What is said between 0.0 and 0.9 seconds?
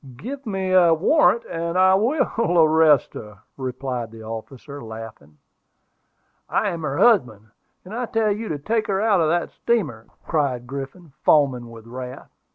"Give me a